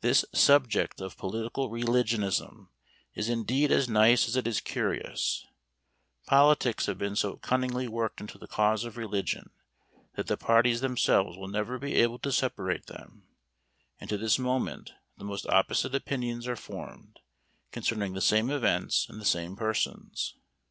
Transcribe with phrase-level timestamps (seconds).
[0.00, 2.70] This subject of "Political Religionism"
[3.12, 5.44] is indeed as nice as it is curious;
[6.26, 9.50] politics have been so cunningly worked into the cause of religion,
[10.14, 13.24] that the parties themselves will never be able to separate them;
[14.00, 17.20] and to this moment the most opposite opinions are formed
[17.70, 20.34] concerning the same events and the same persons.